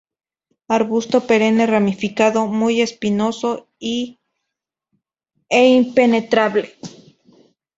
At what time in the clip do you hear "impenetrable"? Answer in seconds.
5.79-6.73